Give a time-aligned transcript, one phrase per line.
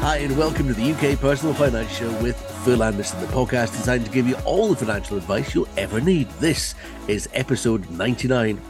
[0.00, 4.06] Hi, and welcome to the UK Personal Finance Show with Phil Anderson, the podcast designed
[4.06, 6.30] to give you all the financial advice you'll ever need.
[6.38, 6.76] This
[7.08, 8.60] is episode 99.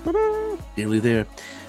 [0.79, 1.25] Nearly there.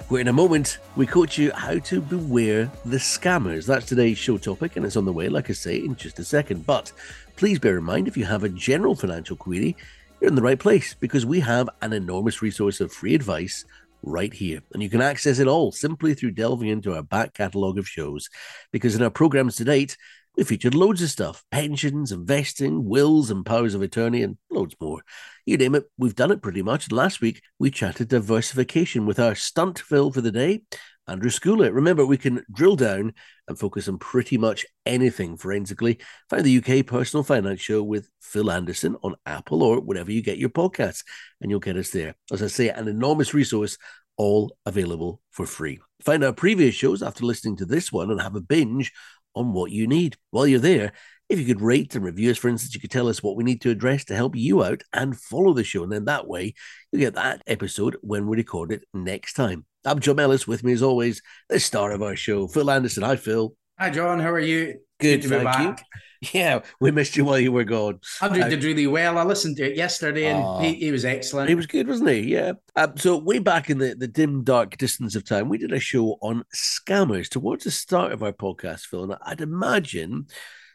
[0.08, 3.66] Where in a moment, we coach you how to beware the scammers.
[3.66, 6.24] That's today's show topic, and it's on the way, like I say, in just a
[6.24, 6.66] second.
[6.66, 6.90] But
[7.36, 9.76] please bear in mind if you have a general financial query,
[10.20, 13.66] you're in the right place because we have an enormous resource of free advice
[14.02, 14.60] right here.
[14.72, 18.28] And you can access it all simply through delving into our back catalogue of shows.
[18.72, 19.96] Because in our programs to date,
[20.36, 25.02] we featured loads of stuff pensions, investing, wills, and powers of attorney, and loads more.
[25.44, 26.92] You name it, we've done it pretty much.
[26.92, 30.62] Last week, we chatted diversification with our stunt Phil for the day,
[31.10, 31.74] Andrew Schooler.
[31.74, 33.12] Remember, we can drill down
[33.48, 35.98] and focus on pretty much anything forensically.
[36.28, 40.38] Find the UK Personal Finance Show with Phil Anderson on Apple or wherever you get
[40.38, 41.02] your podcasts,
[41.40, 42.14] and you'll get us there.
[42.30, 43.76] As I say, an enormous resource,
[44.16, 45.80] all available for free.
[46.02, 48.92] Find our previous shows after listening to this one and have a binge
[49.34, 50.16] on what you need.
[50.30, 50.92] While you're there,
[51.28, 53.44] if you could rate and review us, for instance, you could tell us what we
[53.44, 55.82] need to address to help you out and follow the show.
[55.82, 56.54] And then that way,
[56.92, 59.64] you get that episode when we record it next time.
[59.84, 63.02] I'm John Ellis, with me as always, the star of our show, Phil Anderson.
[63.02, 63.54] Hi, Phil.
[63.78, 64.20] Hi, John.
[64.20, 64.80] How are you?
[64.98, 65.78] Good, Good to thank be back.
[65.80, 66.00] You.
[66.34, 67.98] Yeah, we missed you while you were gone.
[68.20, 69.16] Andrew uh, did really well.
[69.16, 71.48] I listened to it yesterday, and uh, he, he, was excellent.
[71.48, 72.20] He was good, wasn't he?
[72.34, 72.52] Yeah.
[72.76, 75.80] Um, so way back in the, the dim, dark distance of time, we did a
[75.80, 79.04] show on scammers towards the start of our podcast, Phil.
[79.04, 80.26] And I'd imagine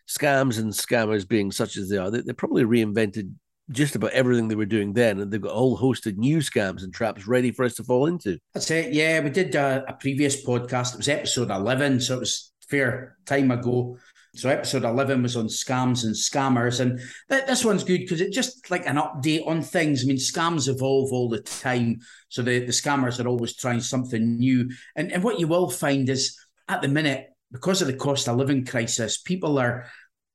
[0.09, 3.34] scams and scammers being such as they are, they, they probably reinvented
[3.71, 6.38] just about everything they were doing then, and they've got a whole host of new
[6.38, 8.38] scams and traps ready for us to fall into.
[8.53, 8.94] That's it.
[8.94, 10.94] Yeah, we did a, a previous podcast.
[10.94, 13.97] It was episode eleven, so it was fair time ago.
[14.35, 16.81] So episode 11 was on scams and scammers.
[16.81, 16.99] And
[17.30, 20.03] th- this one's good because it's just like an update on things.
[20.03, 22.00] I mean, scams evolve all the time.
[22.27, 24.69] So the, the scammers are always trying something new.
[24.95, 28.35] And, and what you will find is at the minute, because of the cost of
[28.35, 29.85] living crisis, people are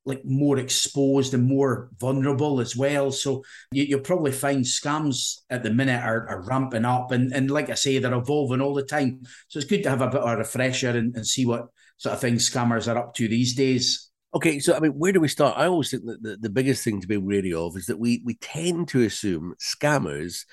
[0.05, 3.11] like more exposed and more vulnerable as well.
[3.11, 7.11] So you, will probably find scams at the minute are, are ramping up.
[7.11, 9.21] And, and like I say, they're evolving all the time.
[9.47, 11.67] So it's good to have a bit of a refresher and, and see what
[11.97, 14.09] sort of things scammers are up to these days.
[14.33, 15.57] Okay, so I mean, where do we start?
[15.57, 18.21] I always think that the, the biggest thing to be wary of is that we
[18.23, 20.45] we tend to assume scammers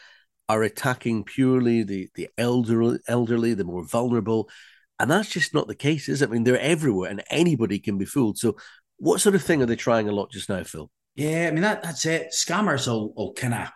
[0.49, 4.51] are attacking purely the the elderly, elderly, the more vulnerable,
[4.99, 6.29] and that's just not the case, is it?
[6.29, 8.39] I mean, they're everywhere, and anybody can be fooled.
[8.39, 8.57] So,
[8.99, 10.91] what sort of thing are they trying a lot just now, Phil?
[11.15, 12.33] Yeah, I mean that that's it.
[12.33, 13.69] Scammers will, will kind of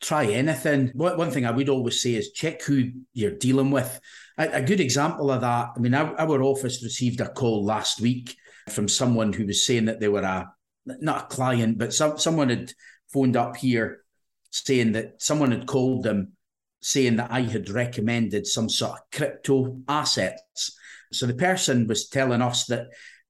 [0.00, 0.92] try anything.
[0.94, 4.00] One thing I would always say is check who you're dealing with.
[4.38, 8.00] A, a good example of that, I mean, our, our, office received a call last
[8.00, 8.36] week
[8.68, 10.52] from someone who was saying that they were a,
[10.84, 12.72] not a client, but some, someone had
[13.08, 14.02] phoned up here
[14.50, 16.32] saying that someone had called them
[16.80, 20.76] saying that I had recommended some sort of crypto assets.
[21.12, 22.88] So the person was telling us that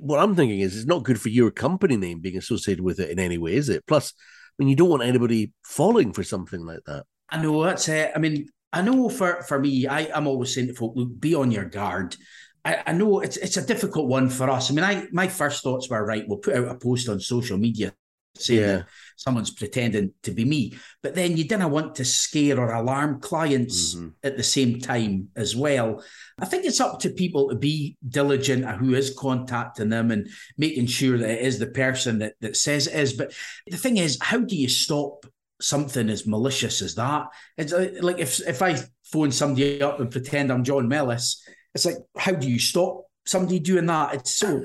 [0.00, 3.10] what i'm thinking is it's not good for your company name being associated with it
[3.10, 3.86] in any way is it?
[3.86, 7.04] Plus I mean, you don't want anybody falling for something like that.
[7.28, 8.10] I know that's it.
[8.14, 11.36] I mean I know for, for me, I, I'm always saying to folk, look, be
[11.36, 12.16] on your guard.
[12.64, 14.70] I, I, know it's it's a difficult one for us.
[14.70, 16.24] I mean, I my first thoughts were right.
[16.26, 17.92] We'll put out a post on social media
[18.36, 18.66] saying yeah.
[18.78, 23.20] that someone's pretending to be me, but then you didn't want to scare or alarm
[23.20, 24.08] clients mm-hmm.
[24.24, 26.02] at the same time as well.
[26.40, 30.28] I think it's up to people to be diligent who is contacting them and
[30.58, 33.12] making sure that it is the person that that says it is.
[33.12, 33.32] But
[33.66, 35.26] the thing is, how do you stop?
[35.60, 40.10] something as malicious as that it's uh, like if if i phone somebody up and
[40.10, 44.14] pretend i'm john ellis it's like, how do you stop somebody doing that?
[44.14, 44.64] It's so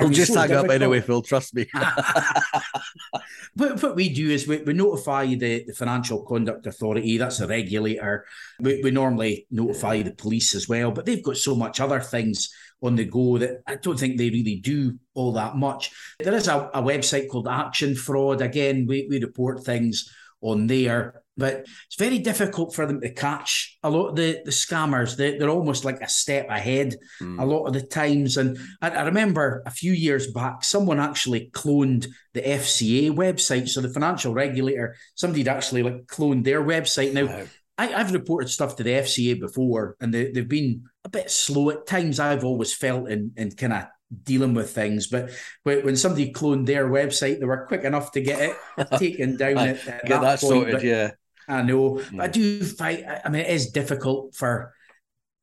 [0.00, 0.70] We'll just so hang difficult.
[0.70, 1.22] up anyway, Phil.
[1.22, 1.66] Trust me.
[3.56, 7.46] but what we do is we, we notify the, the Financial Conduct Authority, that's the
[7.46, 8.26] regulator.
[8.60, 12.50] We, we normally notify the police as well, but they've got so much other things
[12.82, 15.92] on the go that I don't think they really do all that much.
[16.18, 18.42] There is a, a website called Action Fraud.
[18.42, 20.12] Again, we, we report things
[20.42, 21.22] on there.
[21.36, 25.16] But it's very difficult for them to catch a lot of the, the scammers.
[25.16, 27.40] They, they're almost like a step ahead mm.
[27.40, 28.38] a lot of the times.
[28.38, 33.68] And I, I, remember a few years back, someone actually cloned the FCA website.
[33.68, 37.12] So the financial regulator, somebody had actually like cloned their website.
[37.12, 37.44] Now, wow.
[37.76, 41.68] I, have reported stuff to the FCA before, and they, they've been a bit slow
[41.68, 42.18] at times.
[42.18, 43.86] I've always felt in, in kind of
[44.22, 45.06] dealing with things.
[45.06, 45.30] But
[45.62, 48.40] when somebody cloned their website, they were quick enough to get
[48.78, 50.74] it taken down at, at get that, that sorted.
[50.74, 51.10] But yeah,
[51.48, 52.00] I know.
[52.12, 52.22] Yeah.
[52.22, 53.04] I do fight.
[53.24, 54.72] I mean, it is difficult for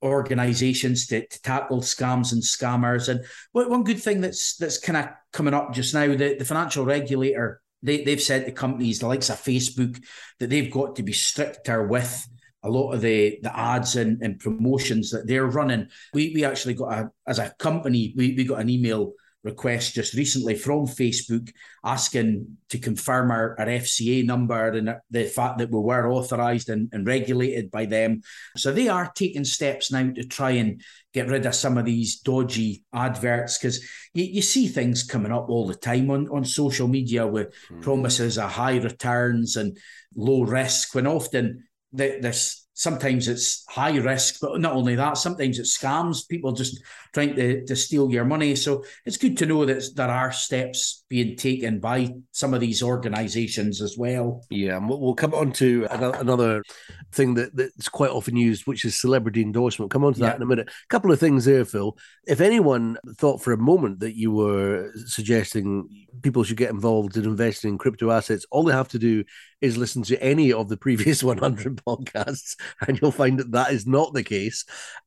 [0.03, 3.07] organizations to, to tackle scams and scammers.
[3.07, 6.85] And one good thing that's that's kind of coming up just now, the, the financial
[6.85, 10.03] regulator, they, they've said to companies, the likes of Facebook,
[10.39, 12.27] that they've got to be stricter with
[12.63, 15.87] a lot of the the ads and, and promotions that they're running.
[16.13, 20.13] We we actually got a as a company we, we got an email request just
[20.13, 21.51] recently from Facebook
[21.83, 26.89] asking to confirm our, our FCA number and the fact that we were authorised and,
[26.93, 28.21] and regulated by them.
[28.55, 30.81] So they are taking steps now to try and
[31.13, 33.81] get rid of some of these dodgy adverts because
[34.13, 37.81] you, you see things coming up all the time on, on social media with mm-hmm.
[37.81, 39.77] promises of high returns and
[40.15, 45.63] low risk when often there's sometimes it's high risk, but not only that, sometimes it
[45.63, 46.81] scams people just
[47.13, 48.55] trying to, to steal your money.
[48.55, 52.81] So it's good to know that there are steps being taken by some of these
[52.81, 54.43] organizations as well.
[54.49, 56.63] Yeah, and we'll come on to another
[57.11, 59.91] thing that, that's quite often used, which is celebrity endorsement.
[59.91, 60.35] Come on to that yeah.
[60.37, 60.67] in a minute.
[60.69, 61.95] A couple of things there, Phil.
[62.25, 65.87] If anyone thought for a moment that you were suggesting
[66.21, 69.23] people should get involved in investing in crypto assets, all they have to do
[69.61, 72.55] is listen to any of the previous 100 podcasts,
[72.87, 74.65] and you'll find that that is not the case.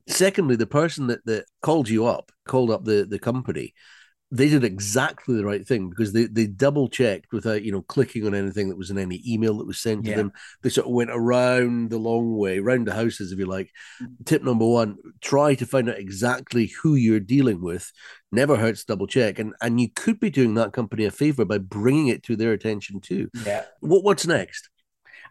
[0.08, 3.74] Secondly, the person that, that called you up, called up the, the company,
[4.32, 8.26] they did exactly the right thing because they, they double checked without you know clicking
[8.26, 10.16] on anything that was in any email that was sent to yeah.
[10.16, 10.32] them.
[10.62, 13.70] They sort of went around the long way, around the houses, if you like.
[14.24, 17.92] Tip number one: try to find out exactly who you're dealing with.
[18.32, 21.58] Never hurts double check, and and you could be doing that company a favor by
[21.58, 23.28] bringing it to their attention too.
[23.44, 23.64] Yeah.
[23.80, 24.68] What what's next?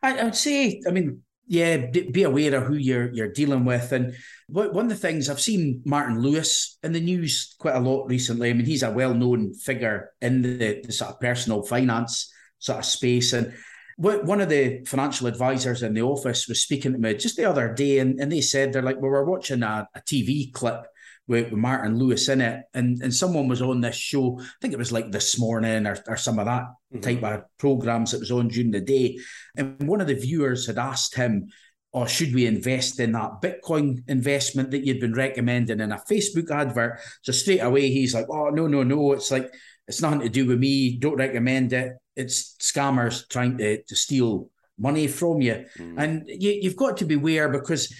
[0.02, 3.92] I, I would say, I mean, yeah, be aware of who you're you're dealing with.
[3.92, 4.16] And
[4.48, 8.50] one of the things I've seen Martin Lewis in the news quite a lot recently.
[8.50, 12.86] I mean, he's a well-known figure in the, the sort of personal finance sort of
[12.86, 13.34] space.
[13.34, 13.54] And
[13.98, 17.74] one of the financial advisors in the office was speaking to me just the other
[17.74, 20.86] day, and, and they said they're like, well, we're watching a, a TV clip
[21.28, 24.40] with, with, Martin Lewis in it, and and someone was on this show.
[24.40, 27.00] I think it was like this morning or, or some of that mm-hmm.
[27.02, 29.18] type of programs that was on during the day.
[29.56, 31.48] And one of the viewers had asked him,
[31.92, 36.02] "Or oh, should we invest in that Bitcoin investment that you'd been recommending in a
[36.10, 39.14] Facebook advert?" So straight away he's like, "Oh no, no, no!
[39.14, 39.54] It's like
[39.88, 40.98] it's nothing to do with me.
[40.98, 41.94] Don't recommend it.
[42.16, 45.96] It's scammers trying to to steal." money from you mm.
[45.98, 47.94] and you, you've got to beware because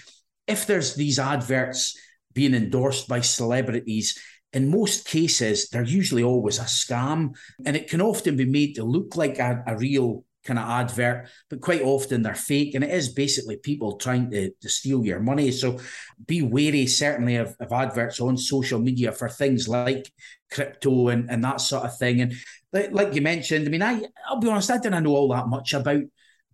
[0.48, 1.98] if there's these adverts
[2.36, 4.20] being endorsed by celebrities,
[4.54, 7.36] in most cases, they're usually always a scam.
[7.66, 11.28] And it can often be made to look like a, a real kind of advert,
[11.50, 12.76] but quite often they're fake.
[12.76, 15.50] And it is basically people trying to, to steal your money.
[15.52, 15.80] So
[16.26, 20.12] be wary, certainly, of, of adverts on social media for things like
[20.52, 22.22] crypto and, and that sort of thing.
[22.22, 22.34] And
[22.72, 25.74] like, you mentioned, I mean, I, I'll be honest, I didn't know all that much
[25.74, 26.04] about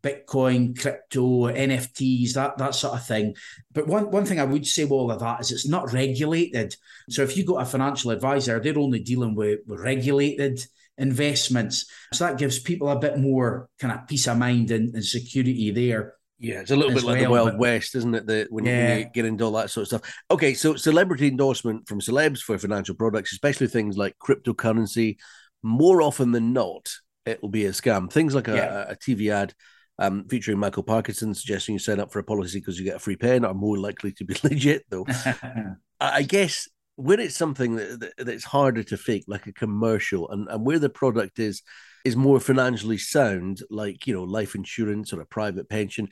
[0.03, 3.35] Bitcoin, crypto, NFTs, that that sort of thing.
[3.73, 6.75] But one, one thing I would say with all of that is it's not regulated.
[7.09, 10.65] So if you got a financial advisor, they're only dealing with, with regulated
[10.97, 11.85] investments.
[12.13, 15.71] So that gives people a bit more kind of peace of mind and, and security
[15.71, 16.15] there.
[16.39, 18.25] Yeah, it's a little bit like well, the Wild West, isn't it?
[18.25, 18.97] The, when, yeah.
[18.97, 20.15] you get into all that sort of stuff.
[20.31, 25.17] Okay, so celebrity endorsement from celebs for financial products, especially things like cryptocurrency,
[25.61, 26.91] more often than not,
[27.27, 28.11] it will be a scam.
[28.11, 28.85] Things like a, yeah.
[28.89, 29.53] a TV ad
[30.01, 32.99] um, featuring Michael Parkinson suggesting you sign up for a policy because you get a
[32.99, 35.05] free pen are more likely to be legit, though.
[35.99, 40.47] I guess when it's something that, that, that's harder to fake, like a commercial, and,
[40.49, 41.61] and where the product is
[42.03, 46.09] is more financially sound, like you know life insurance or a private pension,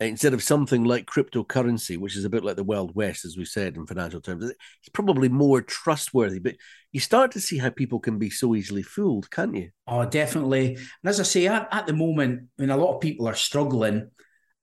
[0.00, 3.44] instead of something like cryptocurrency, which is a bit like the Wild West, as we
[3.44, 6.38] said in financial terms, it's probably more trustworthy.
[6.38, 6.56] But
[6.92, 9.70] you start to see how people can be so easily fooled, can't you?
[9.86, 10.74] Oh, definitely.
[10.76, 13.34] And as I say, at, at the moment, I mean, a lot of people are
[13.34, 14.10] struggling.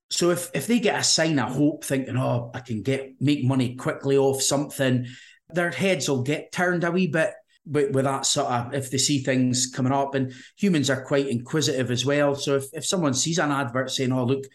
[0.09, 3.43] So if if they get a sign of hope, thinking, "Oh, I can get make
[3.43, 5.07] money quickly off something,"
[5.49, 7.33] their heads will get turned a wee bit.
[7.65, 11.27] with, with that sort of if they see things coming up, and humans are quite
[11.27, 12.35] inquisitive as well.
[12.35, 14.45] So if, if someone sees an advert saying, "Oh, look,"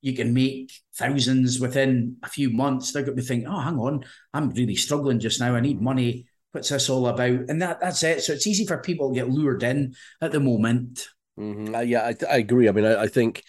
[0.00, 2.92] you can make thousands within a few months.
[2.92, 5.54] They're going to be thinking, "Oh, hang on, I'm really struggling just now.
[5.54, 6.26] I need money.
[6.52, 8.22] What's this all about?" And that that's it.
[8.22, 11.08] So it's easy for people to get lured in at the moment.
[11.38, 11.74] Mm-hmm.
[11.74, 12.68] Uh, yeah, I, I, agree.
[12.68, 13.44] I mean, I, I, think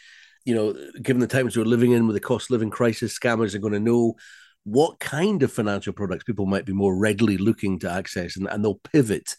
[0.46, 3.60] you know, given the times we're living in with the cost living crisis, scammers are
[3.60, 4.16] going to know
[4.64, 8.64] what kind of financial products people might be more readily looking to access, and, and
[8.64, 9.36] they'll pivot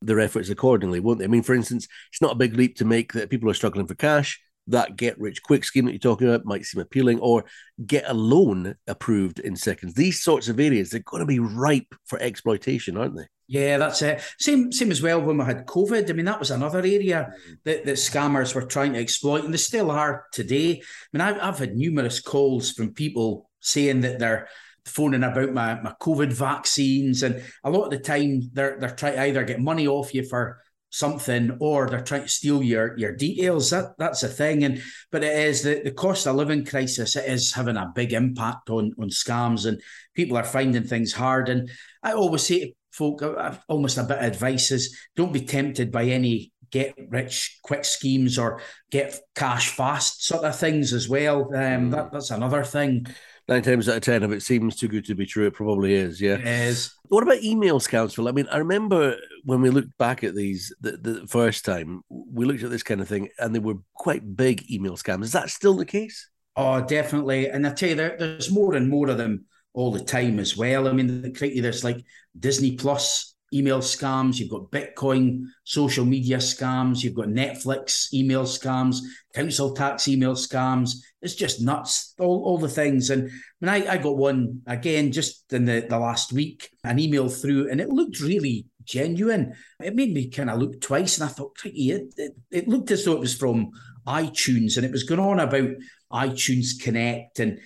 [0.00, 1.24] their efforts accordingly, won't they?
[1.24, 3.86] I mean, for instance, it's not a big leap to make that people are struggling
[3.86, 7.44] for cash that get rich quick scheme that you're talking about might seem appealing, or
[7.84, 9.94] get a loan approved in seconds.
[9.94, 13.26] These sorts of areas, they're going to be ripe for exploitation, aren't they?
[13.48, 14.22] Yeah, that's it.
[14.38, 16.08] Same, same as well when we had COVID.
[16.08, 17.32] I mean, that was another area
[17.64, 20.80] that, that scammers were trying to exploit, and they still are today.
[20.80, 24.48] I mean, I've, I've had numerous calls from people saying that they're
[24.86, 29.14] phoning about my, my COVID vaccines, and a lot of the time they're they're trying
[29.14, 30.58] to either get money off you for
[30.92, 34.62] something or they're trying to steal your your details that that's a thing.
[34.62, 34.80] And
[35.10, 38.70] but it is the, the cost of living crisis it is having a big impact
[38.70, 39.80] on on scams and
[40.14, 41.48] people are finding things hard.
[41.48, 41.70] And
[42.02, 43.22] i always say to folk
[43.68, 48.38] almost a bit of advice is don't be tempted by any get rich quick schemes
[48.38, 51.42] or get cash fast sort of things as well.
[51.54, 51.90] Um, mm.
[51.92, 53.06] that, that's another thing
[53.48, 55.94] nine times out of ten, if it seems too good to be true, it probably
[55.94, 56.20] is.
[56.20, 56.34] Yeah.
[56.34, 56.94] It is.
[57.08, 58.28] What about email scams, Phil?
[58.28, 62.44] I mean, I remember when we looked back at these the, the first time, we
[62.44, 65.24] looked at this kind of thing and they were quite big email scams.
[65.24, 66.28] Is that still the case?
[66.56, 67.48] Oh, definitely.
[67.48, 70.56] And I tell you, there, there's more and more of them all the time as
[70.56, 70.86] well.
[70.86, 72.04] I mean, there's like
[72.38, 78.98] Disney Plus email scams, you've got Bitcoin social media scams, you've got Netflix email scams,
[79.34, 80.96] council tax email scams.
[81.20, 83.10] It's just nuts, all, all the things.
[83.10, 87.28] And when I, I got one again just in the, the last week, an email
[87.28, 89.54] through, and it looked really genuine.
[89.80, 93.04] It made me kind of look twice, and I thought, it, it, it looked as
[93.04, 93.70] though it was from
[94.06, 95.70] iTunes, and it was going on about
[96.12, 97.58] iTunes Connect and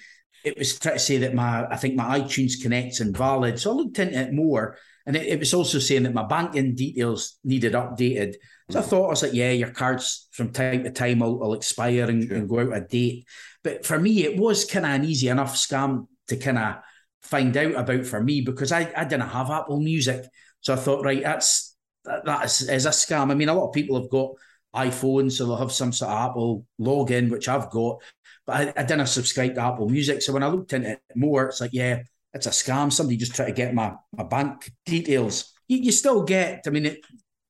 [0.44, 3.58] it was trying to say that my I think my iTunes Connect's invalid.
[3.58, 4.76] So I looked into it more
[5.06, 8.34] and it, it, was also saying that my banking details needed updated.
[8.70, 8.86] So I mm.
[8.86, 12.26] thought I was like, yeah, your cards from time to time will, will expire and,
[12.26, 12.36] sure.
[12.36, 13.26] and, go out of date.
[13.62, 16.76] But for me, it was kind of an easy enough scam to kind of
[17.22, 20.24] find out about for me because I, I didn't have Apple Music.
[20.60, 23.30] So I thought, right, that's that, that is, is a scam.
[23.30, 24.32] I mean, a lot of people have got
[24.74, 27.98] iPhones, so they'll have some sort of Apple login, which I've got,
[28.44, 30.22] but I, I didn't subscribe to Apple Music.
[30.22, 32.02] So when I looked into it more, it's like, yeah,
[32.36, 32.92] it's a scam.
[32.92, 35.52] Somebody just tried to get my, my bank details.
[35.68, 37.00] You, you still get, I mean, it,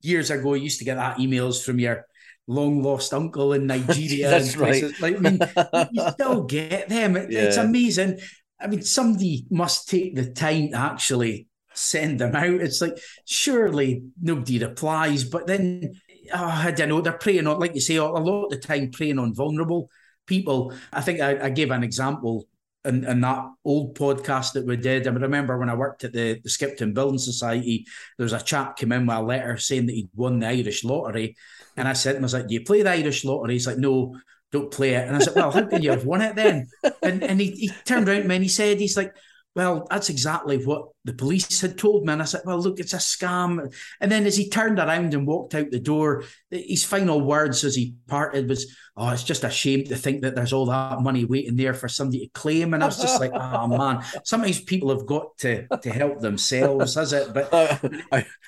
[0.01, 2.07] years ago, you used to get that emails from your
[2.47, 4.31] long lost uncle in Nigeria.
[4.31, 4.85] That's right.
[5.01, 5.41] Like, I mean,
[5.93, 7.17] you still get them.
[7.17, 7.43] It, yeah.
[7.43, 8.21] It's amazing.
[8.61, 12.61] I mean, somebody must take the time to actually send them out.
[12.61, 16.01] It's like, surely nobody replies, but then,
[16.33, 18.91] oh, I don't know, they're preying on, like you say, a lot of the time
[18.91, 19.91] preying on vulnerable
[20.27, 20.73] people.
[20.93, 22.47] I think I, I gave an example
[22.87, 25.07] in, in that old podcast that we did.
[25.07, 28.77] I remember when I worked at the, the Skipton Building Society, there was a chap
[28.77, 31.37] came in with a letter saying that he'd won the Irish lottery.
[31.77, 33.55] And I said him, I was like, Do you play the Irish lottery?
[33.55, 34.17] He's like, No,
[34.53, 35.07] don't play it.
[35.07, 36.69] And I said, Well, how can you have won it then?
[37.03, 39.15] And and he, he turned around to me and he said, He's like,
[39.57, 42.13] well, that's exactly what the police had told me.
[42.13, 43.75] And I said, well, look, it's a scam.
[44.03, 47.75] And then as he turned around and walked out the door, his final words as
[47.75, 51.25] he parted was, oh, it's just a shame to think that there's all that money
[51.25, 52.75] waiting there for somebody to claim.
[52.75, 56.95] And I was just like, oh, man, sometimes people have got to, to help themselves,
[56.95, 57.33] has it?
[57.33, 57.79] But uh,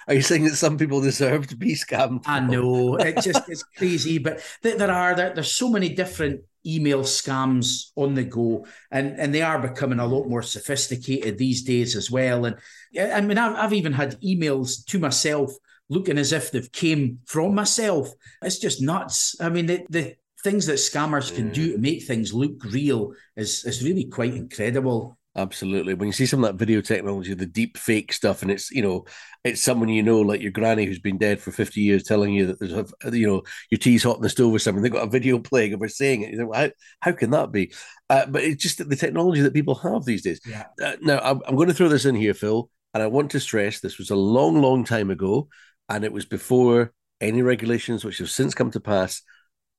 [0.07, 2.25] are you saying that some people deserve to be scammed?
[2.27, 2.97] I know.
[2.97, 4.19] It just, it's crazy.
[4.19, 9.35] But there are, there, there's so many different email scams on the go, and and
[9.35, 12.45] they are becoming a lot more sophisticated these days as well.
[12.45, 12.57] And
[12.99, 15.53] I mean, I've, I've even had emails to myself
[15.89, 18.13] looking as if they've came from myself.
[18.43, 19.37] It's just nuts.
[19.41, 21.73] I mean, the the things that scammers can do mm.
[21.73, 25.18] to make things look real is is really quite incredible.
[25.39, 25.95] Absolutely.
[25.95, 28.83] When you see some of that video technology, the deep fake stuff, and it's you
[28.83, 29.05] know,
[29.45, 32.47] it's someone you know, like your granny who's been dead for fifty years, telling you
[32.47, 34.83] that there's a you know your tea's hot in the stove or something.
[34.83, 36.33] They've got a video playing and we're saying it.
[36.33, 37.73] You know, how how can that be?
[38.11, 40.41] Uh, but it's just the technology that people have these days.
[40.45, 40.65] Yeah.
[40.85, 43.41] Uh, now I'm, I'm going to throw this in here, Phil, and I want to
[43.41, 45.49] stress this was a long, long time ago,
[45.89, 49.23] and it was before any regulations which have since come to pass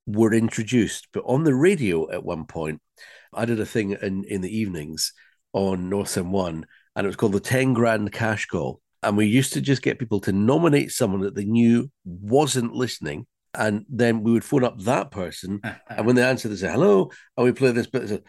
[0.06, 1.08] were introduced.
[1.12, 2.80] But on the radio at one point,
[3.34, 5.12] I did a thing in in the evenings
[5.52, 6.66] on North One,
[6.96, 8.80] and it was called the 10 grand cash call.
[9.02, 13.26] And we used to just get people to nominate someone that they knew wasn't listening.
[13.54, 15.60] And then we would phone up that person.
[15.88, 17.10] and when they answered, they say, hello.
[17.36, 18.22] And we play this bit.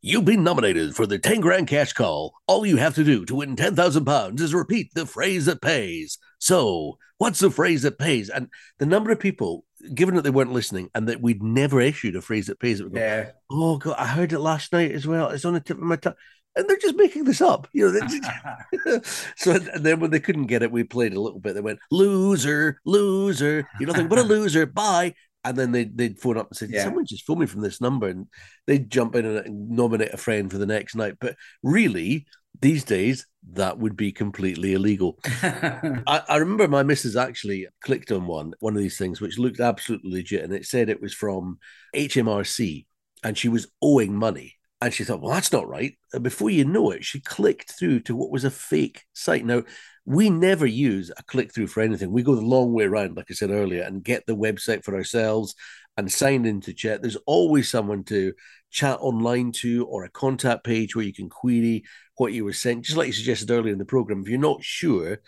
[0.00, 2.34] You've been nominated for the 10 grand cash call.
[2.46, 6.18] All you have to do to win 10,000 pounds is repeat the phrase that pays.
[6.38, 8.28] So, what's the phrase that pays?
[8.28, 9.64] And the number of people,
[9.94, 12.84] given that they weren't listening and that we'd never issued a phrase that pays, it
[12.84, 13.30] would go, Yeah.
[13.50, 15.28] oh, God, I heard it last night as well.
[15.30, 16.14] It's on the tip of my tongue.
[16.56, 17.68] And they're just making this up.
[17.72, 19.00] You know, they-
[19.36, 21.54] so and then when they couldn't get it, we played a little bit.
[21.54, 23.68] They went, loser, loser.
[23.80, 25.14] You know, think, what a loser, bye.
[25.44, 26.84] And then they, they'd phone up and say, Yeah.
[26.84, 28.08] someone just phoned me from this number.
[28.08, 28.26] And
[28.66, 31.16] they'd jump in and nominate a friend for the next night.
[31.20, 32.24] But really,
[32.60, 35.18] these days, that would be completely illegal.
[35.42, 39.60] I, I remember my missus actually clicked on one, one of these things, which looked
[39.60, 40.44] absolutely legit.
[40.44, 41.58] And it said it was from
[41.94, 42.86] HMRC
[43.22, 44.54] and she was owing money.
[44.84, 45.96] And she thought, well, that's not right.
[46.12, 49.42] And before you know it, she clicked through to what was a fake site.
[49.42, 49.62] Now,
[50.04, 52.12] we never use a click through for anything.
[52.12, 54.94] We go the long way around, like I said earlier, and get the website for
[54.94, 55.54] ourselves
[55.96, 57.00] and sign into chat.
[57.00, 58.34] There's always someone to
[58.70, 61.84] chat online to or a contact page where you can query
[62.16, 62.84] what you were sent.
[62.84, 65.20] Just like you suggested earlier in the program, if you're not sure,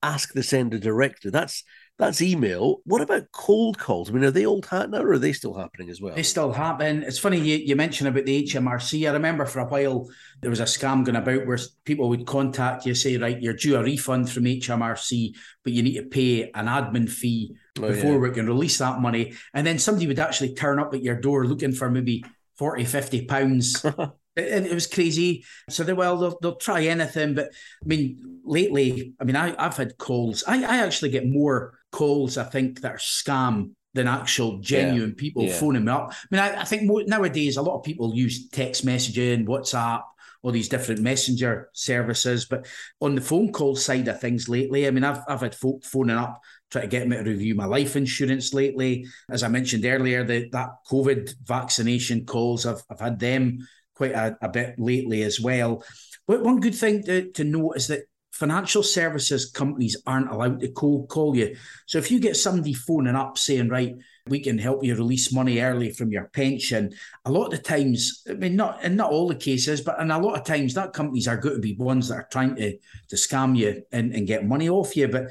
[0.00, 1.32] ask the sender directly.
[1.32, 1.64] That's
[1.98, 2.78] that's email.
[2.84, 4.10] What about cold calls?
[4.10, 6.14] I mean, are they old hat now, or are they still happening as well?
[6.14, 7.02] They still happen.
[7.02, 9.08] It's funny you, you mentioned about the HMRC.
[9.08, 10.08] I remember for a while
[10.40, 13.76] there was a scam going about where people would contact you, say, right, you're due
[13.76, 18.18] a refund from HMRC, but you need to pay an admin fee Oh, before yeah.
[18.18, 19.34] we can release that money.
[19.54, 22.24] And then somebody would actually turn up at your door looking for maybe
[22.58, 23.84] 40, 50 pounds.
[24.34, 25.44] And it was crazy.
[25.68, 27.34] So they well, they'll, they'll try anything.
[27.34, 27.48] But
[27.82, 30.42] I mean, lately, I mean, I, I've had calls.
[30.46, 35.44] I, I actually get more calls, I think, that are scam than actual genuine people
[35.44, 35.52] yeah.
[35.52, 36.12] phoning me up.
[36.12, 40.02] I mean, I, I think mo- nowadays a lot of people use text messaging, WhatsApp,
[40.42, 42.46] all these different messenger services.
[42.46, 42.66] But
[43.00, 46.16] on the phone call side of things lately, I mean, I've, I've had folk phoning
[46.16, 49.06] up trying to get me to review my life insurance lately.
[49.30, 53.58] As I mentioned earlier, the, that COVID vaccination calls, I've, I've had them
[53.94, 55.84] quite a, a bit lately as well.
[56.26, 60.68] But one good thing to, to note is that financial services companies aren't allowed to
[60.72, 61.54] cold call you.
[61.86, 63.94] So if you get somebody phoning up saying, right,
[64.26, 66.92] we can help you release money early from your pension,
[67.24, 70.18] a lot of times, I mean, not in not all the cases, but in a
[70.18, 72.76] lot of times, that companies are going to be ones that are trying to,
[73.08, 75.08] to scam you and, and get money off you.
[75.08, 75.30] But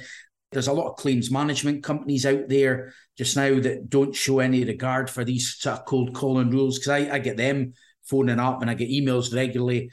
[0.52, 4.64] there's a lot of claims management companies out there just now that don't show any
[4.64, 8.62] regard for these sort of cold calling rules because I, I get them phoning up
[8.62, 9.90] and I get emails regularly.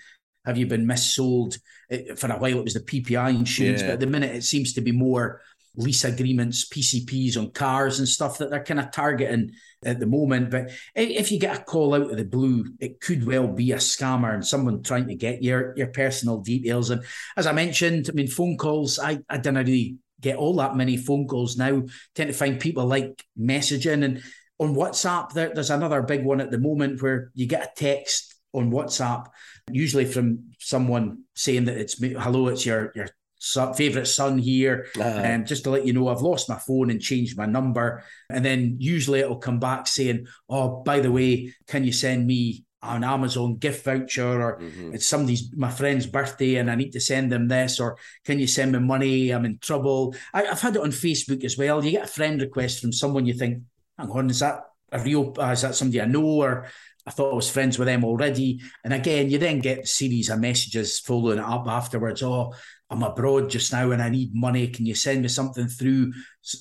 [0.48, 1.58] Have you been missold?
[1.90, 3.88] It, for a while, it was the PPI insurance, Yeah.
[3.88, 5.40] but at the minute, it seems to be more
[5.76, 9.52] lease agreements, PCPs on cars and stuff that they're kind of targeting
[9.84, 10.50] at the moment.
[10.50, 13.76] But if you get a call out of the blue, it could well be a
[13.76, 16.90] scammer and someone trying to get your your personal details.
[16.90, 17.04] And
[17.36, 20.96] as I mentioned, I mean, phone calls, I, I don't really get all that many
[20.96, 21.82] phone calls now.
[22.14, 24.22] Tend to find people like messaging and
[24.58, 28.34] on WhatsApp, there, there's another big one at the moment where you get a text
[28.58, 29.26] on WhatsApp,
[29.70, 34.86] usually from someone saying that it's me, hello, it's your your son, favorite son here,
[34.98, 38.02] Ah, and just to let you know, I've lost my phone and changed my number.
[38.30, 42.64] And then usually it'll come back saying, oh, by the way, can you send me
[42.82, 44.94] an Amazon gift voucher or mhm.
[44.94, 48.46] it's somebody's my friend's birthday and I need to send them this, or can you
[48.46, 49.30] send me money?
[49.30, 50.14] I'm in trouble.
[50.32, 51.84] I, I've had it on Facebook as well.
[51.84, 53.62] You get a friend request from someone you think,
[53.98, 55.34] hang on, is that a real?
[55.38, 56.68] Uh, is that somebody I know, or
[57.08, 58.60] I thought I was friends with them already?
[58.84, 62.22] And again, you then get a series of messages following it up afterwards.
[62.22, 62.52] Oh,
[62.90, 64.68] I'm abroad just now and I need money.
[64.68, 66.12] Can you send me something through?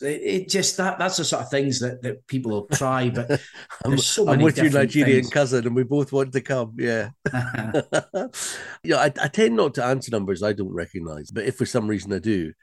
[0.01, 3.29] It, it just that that's the sort of things that that people will try, but
[3.83, 5.29] I'm, there's so I'm with your Nigerian things.
[5.29, 6.75] cousin, and we both want to come.
[6.77, 7.09] Yeah.
[7.33, 11.87] yeah, I, I tend not to answer numbers I don't recognize, but if for some
[11.87, 12.53] reason I do,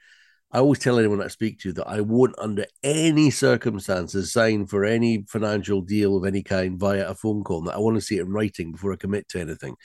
[0.51, 4.85] I always tell anyone I speak to that I won't, under any circumstances, sign for
[4.85, 7.61] any financial deal of any kind via a phone call.
[7.63, 9.75] That I want to see it in writing before I commit to anything.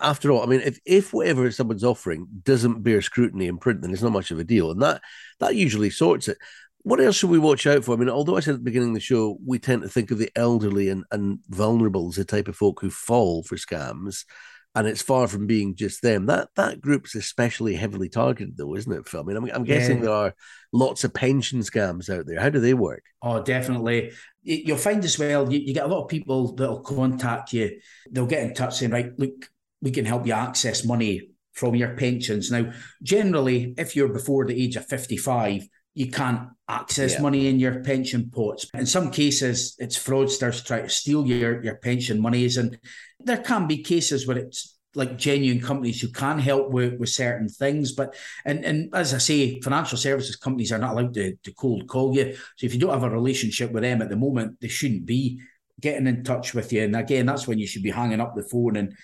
[0.00, 3.92] After all, I mean, if, if whatever someone's offering doesn't bear scrutiny in print, then
[3.92, 5.00] it's not much of a deal, and that
[5.40, 6.38] that usually sorts it.
[6.82, 7.94] What else should we watch out for?
[7.94, 10.10] I mean, although I said at the beginning of the show, we tend to think
[10.10, 14.26] of the elderly and, and vulnerable as the type of folk who fall for scams,
[14.74, 16.26] and it's far from being just them.
[16.26, 19.20] That that group's especially heavily targeted, though, isn't it, Phil?
[19.20, 20.02] I mean, I'm, I'm guessing Yeah.
[20.04, 20.34] there are
[20.72, 22.40] lots of pension scams out there.
[22.40, 23.02] How do they work?
[23.22, 24.12] Oh, definitely.
[24.42, 27.78] You- You'll find as well, you, you get a lot of people that'll contact you.
[28.10, 29.48] They'll get in touch saying, right, look,
[29.80, 32.50] we can help you access money from your pensions.
[32.50, 37.22] Now, generally, if you're before the age of 55, you can't access Yeah.
[37.22, 38.66] money in your pension pots.
[38.74, 42.56] In some cases, it's fraudsters trying to steal your, your pension monies.
[42.56, 42.78] And
[43.20, 47.48] there can be cases where it's like genuine companies who can help with, with certain
[47.48, 47.92] things.
[47.92, 51.88] But and and as I say, financial services companies are not allowed to, to cold
[51.88, 52.34] call you.
[52.56, 55.40] So if you don't have a relationship with them at the moment, they shouldn't be
[55.80, 56.82] getting in touch with you.
[56.84, 58.96] And again, that's when you should be hanging up the phone and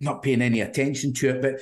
[0.00, 1.42] not paying any attention to it.
[1.42, 1.60] But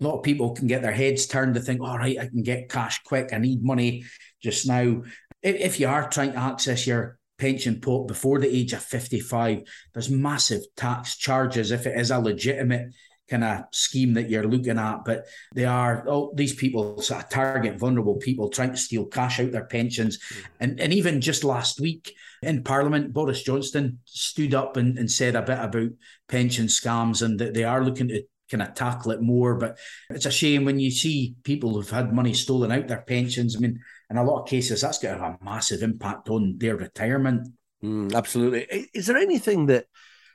[0.00, 2.42] a lot of people can get their heads turned to think, all right, I can
[2.42, 3.32] get cash quick.
[3.32, 4.04] I need money
[4.42, 5.02] just now.
[5.42, 10.10] If you are trying to access your pension pot before the age of 55, there's
[10.10, 12.92] massive tax charges if it is a legitimate
[13.30, 15.04] kind of scheme that you're looking at.
[15.04, 19.40] But they are all these people sort of target vulnerable people trying to steal cash
[19.40, 20.18] out their pensions.
[20.18, 20.44] Mm.
[20.60, 25.36] And and even just last week in Parliament, Boris Johnson stood up and, and said
[25.36, 25.90] a bit about
[26.28, 29.54] pension scams and that they are looking to kind of tackle it more.
[29.54, 29.78] But
[30.10, 33.56] it's a shame when you see people who've had money stolen out their pensions.
[33.56, 37.48] I mean, in a lot of cases, that's got a massive impact on their retirement.
[37.82, 38.88] Mm, absolutely.
[38.92, 39.86] Is there anything that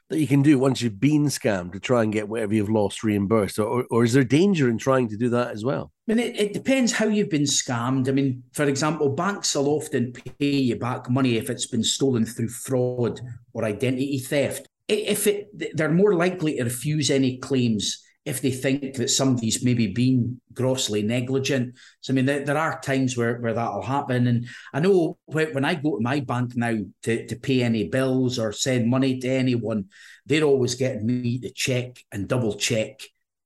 [0.09, 3.03] that you can do once you've been scammed to try and get whatever you've lost
[3.03, 5.91] reimbursed, or, or is there danger in trying to do that as well?
[6.07, 8.07] I mean, it, it depends how you've been scammed.
[8.07, 12.25] I mean, for example, banks will often pay you back money if it's been stolen
[12.25, 13.19] through fraud
[13.53, 14.67] or identity theft.
[14.87, 19.87] If it, they're more likely to refuse any claims if they think that somebody's maybe
[19.87, 21.75] been grossly negligent.
[22.01, 24.25] So, I mean, there, there are times where, where that'll happen.
[24.25, 28.39] And I know when I go to my bank now to, to pay any bills
[28.39, 29.85] or send money to anyone,
[30.25, 32.99] they're always getting me to check and double check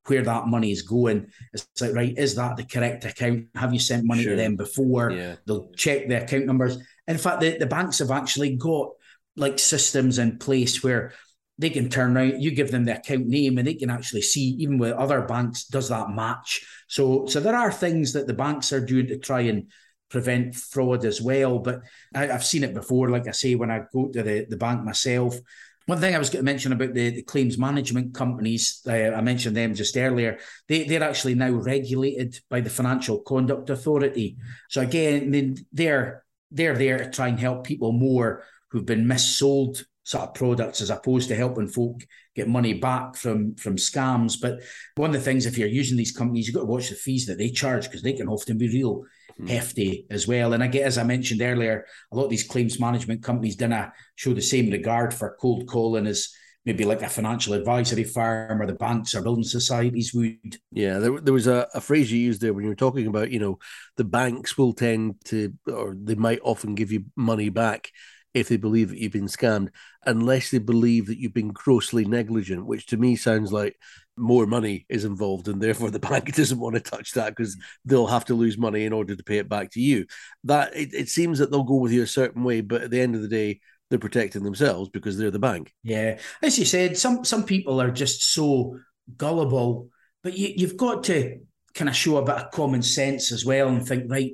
[0.05, 1.27] where that money is going.
[1.53, 3.47] It's like, right, is that the correct account?
[3.55, 4.31] Have you sent money sure.
[4.31, 5.11] to them before?
[5.11, 5.35] Yeah.
[5.45, 6.77] They'll check the account numbers.
[7.05, 8.91] In fact, the, the banks have actually got
[9.35, 11.13] like systems in place where
[11.59, 14.55] they can turn around, you give them the account name and they can actually see,
[14.59, 16.65] even with other banks, does that match?
[16.87, 19.69] So, so there are things that the banks are doing to try and
[20.09, 21.59] prevent fraud as well.
[21.59, 21.81] But
[22.15, 24.85] I, have seen it before, like I say, when I go to the, the bank
[24.85, 25.37] myself.
[25.85, 29.19] One thing I was going to mention about the, the claims management companies, uh, I
[29.19, 30.37] mentioned them just earlier,
[30.69, 34.37] they, they're actually now regulated by the Financial Conduct Authority.
[34.69, 40.23] So again, they're, they're there to try and help people more who've been missold sort
[40.23, 42.01] of products as opposed to helping folk
[42.35, 44.41] get money back from from scams.
[44.41, 44.63] But
[44.95, 47.27] one of the things, if you're using these companies, you've got to watch the fees
[47.27, 49.03] that they charge because they can often be real
[49.39, 49.47] mm.
[49.47, 50.53] hefty as well.
[50.53, 53.91] And I get, as I mentioned earlier, a lot of these claims management companies didn't
[54.15, 56.29] show the same regard for cold calling as
[56.65, 60.57] maybe like a financial advisory firm or the banks or building societies would.
[60.71, 63.29] Yeah, there, there was a, a phrase you used there when you were talking about,
[63.29, 63.59] you know,
[63.95, 67.91] the banks will tend to, or they might often give you money back
[68.33, 69.69] if they believe that you've been scammed,
[70.05, 73.75] unless they believe that you've been grossly negligent, which to me sounds like
[74.17, 77.61] more money is involved, and therefore the bank doesn't want to touch that because mm.
[77.85, 80.05] they'll have to lose money in order to pay it back to you.
[80.43, 83.01] That it, it seems that they'll go with you a certain way, but at the
[83.01, 85.73] end of the day, they're protecting themselves because they're the bank.
[85.83, 88.77] Yeah, as you said, some some people are just so
[89.17, 89.89] gullible,
[90.23, 91.39] but you, you've got to
[91.73, 94.33] kind of show a bit of common sense as well and think, right,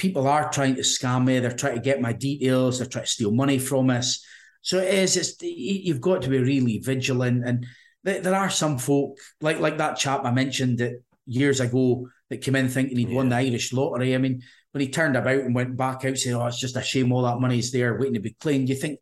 [0.00, 1.38] people are trying to scam me.
[1.38, 2.78] They're trying to get my details.
[2.78, 4.24] They're trying to steal money from us.
[4.62, 5.16] So it is.
[5.16, 7.46] It's you've got to be really vigilant.
[7.46, 7.66] And
[8.02, 12.56] there are some folk like like that chap I mentioned that years ago that came
[12.56, 13.16] in thinking he'd yeah.
[13.16, 14.14] won the Irish lottery.
[14.14, 16.82] I mean, when he turned about and went back out saying, "Oh, it's just a
[16.82, 19.00] shame all that money's there waiting to be claimed," you think,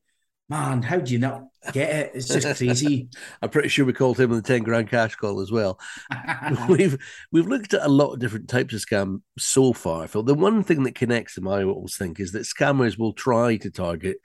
[0.49, 2.13] man, how do you not get it?
[2.15, 3.09] It's just crazy.
[3.43, 5.79] I'm pretty sure we called him on the 10 grand cash call as well.
[6.69, 6.99] we've
[7.31, 10.07] we've looked at a lot of different types of scam so far.
[10.09, 10.23] Phil.
[10.23, 13.71] The one thing that connects them, I always think, is that scammers will try to
[13.71, 14.19] target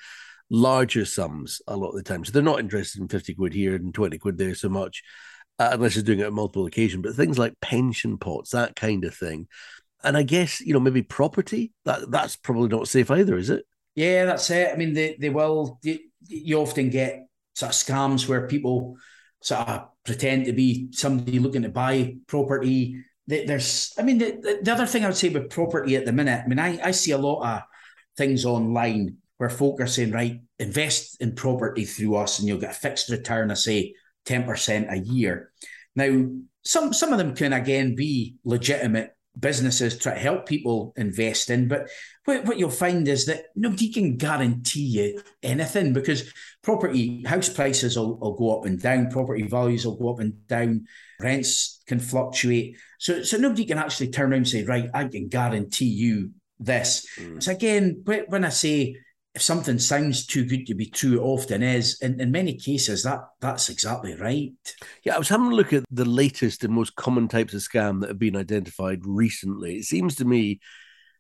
[0.50, 2.24] larger sums a lot of the time.
[2.24, 5.04] So they're not interested in 50 quid here and 20 quid there so much,
[5.60, 7.04] uh, unless they're doing it on multiple occasions.
[7.04, 9.48] But things like pension pots, that kind of thing.
[10.04, 13.66] And I guess, you know, maybe property, that that's probably not safe either, is it?
[13.96, 14.72] Yeah, that's it.
[14.74, 15.80] I mean, they, they will,
[16.28, 18.98] you often get sort of scams where people
[19.42, 23.04] sort of pretend to be somebody looking to buy property.
[23.28, 26.42] There's, I mean, the, the other thing I would say with property at the minute,
[26.44, 27.62] I mean, I, I see a lot of
[28.18, 32.72] things online where folk are saying, right, invest in property through us and you'll get
[32.72, 33.94] a fixed return of, say,
[34.26, 35.52] 10% a year.
[35.96, 36.30] Now,
[36.66, 41.68] some some of them can again be legitimate businesses try to help people invest in.
[41.68, 41.90] But
[42.26, 47.98] what, what you'll find is that nobody can guarantee you anything because property house prices
[47.98, 50.86] will, will go up and down, property values will go up and down,
[51.20, 52.78] rents can fluctuate.
[53.00, 57.08] So so nobody can actually turn around and say, right, I can guarantee you this.
[57.20, 57.42] Mm.
[57.42, 58.96] So again, when I say
[59.36, 62.00] if something sounds too good to be true, often is.
[62.02, 64.54] In, in many cases, that that's exactly right.
[65.04, 68.02] Yeah, I was having a look at the latest and most common types of scam
[68.02, 69.78] that have been identified recently.
[69.78, 70.60] It seems to me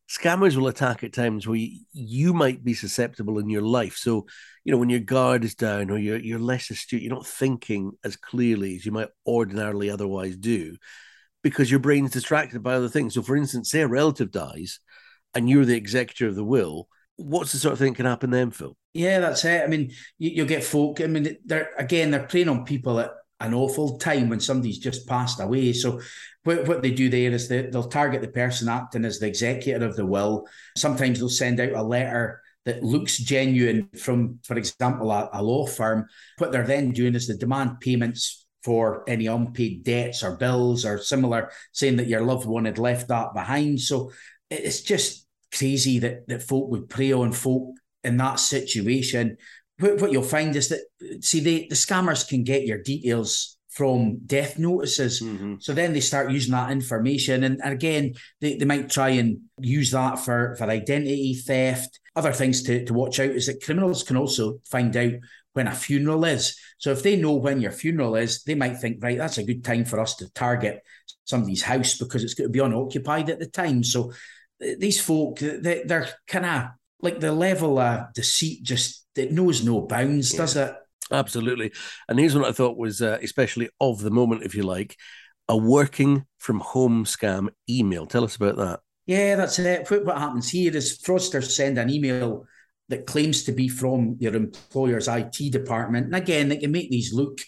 [0.07, 3.95] scammers will attack at times where you, you might be susceptible in your life.
[3.95, 4.27] So,
[4.63, 7.93] you know, when your guard is down or you're you're less astute, you're not thinking
[8.03, 10.77] as clearly as you might ordinarily otherwise do,
[11.41, 13.15] because your brain's distracted by other things.
[13.15, 14.79] So, for instance, say a relative dies,
[15.33, 18.51] and you're the executor of the will what's the sort of thing can happen then,
[18.51, 18.75] Phil?
[18.93, 19.63] Yeah, that's it.
[19.63, 21.01] I mean, you, will get folk.
[21.01, 25.07] I mean, they're again, they're playing on people at an awful time when somebody's just
[25.07, 25.73] passed away.
[25.73, 25.99] So
[26.43, 29.85] what, what they do there is they, they'll target the person acting as the executor
[29.85, 30.47] of the will.
[30.77, 35.65] Sometimes they'll send out a letter that looks genuine from, for example, a, a law
[35.65, 36.07] firm.
[36.37, 40.97] What they're then doing is they demand payments for any unpaid debts or bills or
[40.97, 43.81] similar, saying that your loved one had left that behind.
[43.81, 44.11] So
[44.49, 49.37] it's just crazy that that folk would prey on folk in that situation.
[49.79, 50.81] What, what you'll find is that
[51.21, 55.21] see they, the scammers can get your details from death notices.
[55.21, 55.55] Mm-hmm.
[55.59, 57.43] So then they start using that information.
[57.43, 61.99] And again, they, they might try and use that for, for identity theft.
[62.15, 65.13] Other things to, to watch out is that criminals can also find out
[65.53, 66.55] when a funeral is.
[66.77, 69.63] So if they know when your funeral is, they might think, right, that's a good
[69.63, 70.81] time for us to target
[71.23, 73.83] somebody's house because it's going to be unoccupied at the time.
[73.83, 74.13] So
[74.79, 76.63] these folk, they, they're kind of
[77.01, 80.37] like the level of deceit just it knows no bounds, yeah.
[80.37, 80.75] does it?
[81.11, 81.71] Absolutely.
[82.07, 84.97] And here's what I thought was uh, especially of the moment, if you like,
[85.47, 88.05] a working from home scam email.
[88.05, 88.79] Tell us about that.
[89.05, 89.89] Yeah, that's it.
[89.89, 92.45] What happens here is fraudsters send an email
[92.89, 96.07] that claims to be from your employer's IT department.
[96.07, 97.39] And again, they can make these look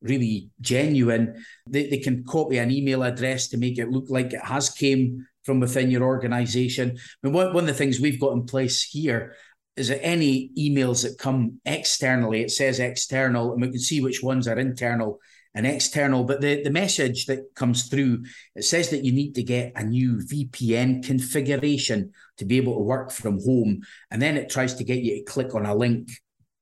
[0.00, 1.44] really genuine.
[1.68, 5.26] They, they can copy an email address to make it look like it has came
[5.44, 6.96] from within your organization.
[6.96, 9.34] I mean, one, one of the things we've got in place here
[9.76, 14.22] is that any emails that come externally, it says external, and we can see which
[14.22, 15.18] ones are internal
[15.54, 16.24] and external.
[16.24, 18.24] But the, the message that comes through,
[18.54, 22.82] it says that you need to get a new VPN configuration to be able to
[22.82, 23.80] work from home.
[24.10, 26.10] And then it tries to get you to click on a link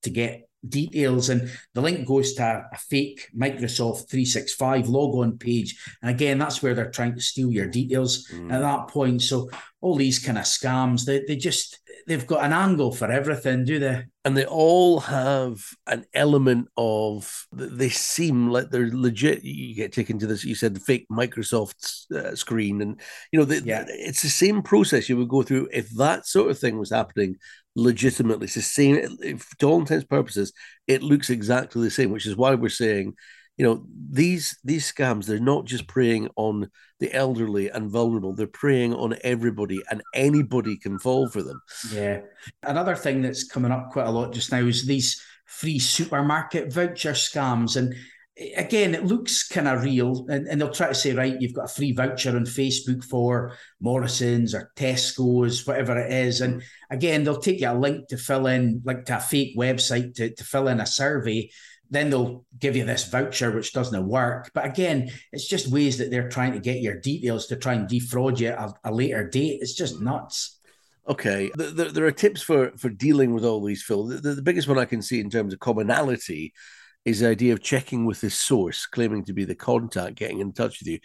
[0.02, 2.42] to get details and the link goes to
[2.72, 5.80] a fake Microsoft 365 logon page.
[6.02, 8.52] And again that's where they're trying to steal your details mm.
[8.52, 9.22] at that point.
[9.22, 13.64] So all these kind of scams they, they just they've got an angle for everything
[13.64, 14.04] do they?
[14.24, 19.42] And they all have an element of they seem like they're legit.
[19.42, 22.82] You get taken to this you said the fake microsoft uh, screen.
[22.82, 23.00] And
[23.32, 23.84] you know yeah.
[23.88, 27.36] it's the same process you would go through if that sort of thing was happening
[27.76, 28.46] legitimately.
[28.46, 29.16] It's the same,
[29.58, 30.52] to all intents purposes,
[30.86, 33.14] it looks exactly the same, which is why we're saying,
[33.56, 38.46] you know, these these scams, they're not just preying on the elderly and vulnerable, they're
[38.46, 41.60] preying on everybody and anybody can fall for them.
[41.92, 42.20] Yeah.
[42.62, 47.12] Another thing that's coming up quite a lot just now is these free supermarket voucher
[47.12, 47.76] scams.
[47.76, 47.94] And
[48.56, 51.66] again, it looks kind of real, and, and they'll try to say, right, you've got
[51.66, 56.40] a free voucher on Facebook for Morrison's or Tesco's, whatever it is.
[56.40, 60.14] And again, they'll take you a link to fill in, like to a fake website
[60.14, 61.50] to, to fill in a survey.
[61.90, 64.50] Then they'll give you this voucher, which doesn't work.
[64.54, 67.88] But again, it's just ways that they're trying to get your details to try and
[67.88, 69.58] defraud you at a, later date.
[69.60, 70.58] It's just nuts.
[71.08, 74.04] Okay, there, there are tips for for dealing with all these, Phil.
[74.04, 76.52] The, the biggest one I can see in terms of commonality
[77.04, 80.52] is the idea of checking with the source, claiming to be the contact, getting in
[80.52, 80.98] touch with you.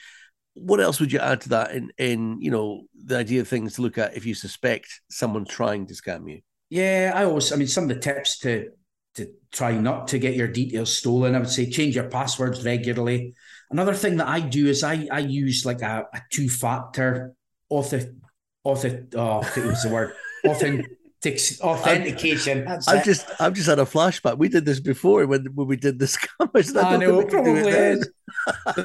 [0.54, 3.74] What else would you add to that in, in you know, the idea of things
[3.76, 6.42] to look at if you suspect someone trying to scam you?
[6.70, 8.70] Yeah, I always, I mean, some of the tips to
[9.16, 13.34] to try not to get your details stolen, I would say change your passwords regularly.
[13.72, 17.34] Another thing that I do is I I use like a, a two factor
[17.70, 18.14] author
[18.64, 20.14] author oh it was the word
[20.46, 20.86] authentic
[21.62, 22.68] authentication.
[22.68, 24.38] I've, I've just I've just had a flashback.
[24.38, 26.76] We did this before when, when we did this scammers.
[26.76, 28.10] I, I know it probably is.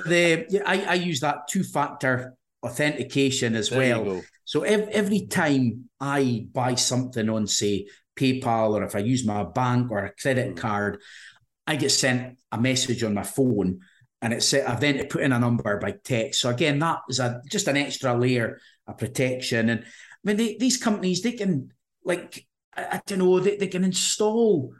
[0.07, 4.23] the, yeah, I, I use that two factor authentication as there well.
[4.45, 9.45] So every, every time I buy something on say PayPal or if I use my
[9.45, 10.59] bank or a credit mm.
[10.59, 11.01] card,
[11.67, 13.81] I get sent a message on my phone
[14.23, 16.41] and it's I've then to put in a number by text.
[16.41, 19.71] So again, that is a just an extra layer of protection.
[19.71, 19.85] And I
[20.25, 21.73] mean, they, these companies they can
[22.05, 24.73] like I, I don't know they, they can install